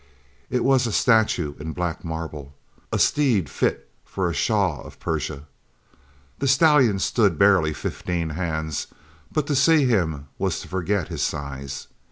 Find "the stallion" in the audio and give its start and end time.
6.39-6.97